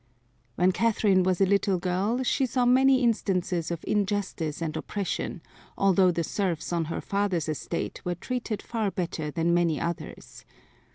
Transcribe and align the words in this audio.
When 0.55 0.71
Catherine 0.71 1.21
was 1.21 1.41
a 1.41 1.45
little 1.45 1.77
girl 1.77 2.23
she 2.23 2.47
saw 2.47 2.65
many 2.65 3.03
instances 3.03 3.69
of 3.69 3.85
injustice 3.87 4.59
and 4.59 4.75
oppression, 4.75 5.43
although 5.77 6.09
the 6.09 6.23
serfs 6.23 6.73
on 6.73 6.85
her 6.85 7.01
father's 7.01 7.47
estate 7.47 8.01
were 8.03 8.15
treated 8.15 8.63
far 8.63 8.89
better 8.89 9.29
than 9.29 9.53
many 9.53 9.79
others. 9.79 10.43